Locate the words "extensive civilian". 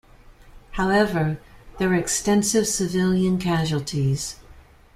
1.95-3.37